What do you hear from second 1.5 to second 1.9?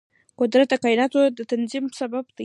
تنظیم